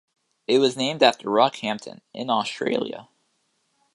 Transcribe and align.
It 0.47 0.57
was 0.57 0.75
named 0.75 1.03
after 1.03 1.27
Rockhampton, 1.29 1.99
in 2.11 2.31
Australia. 2.31 3.07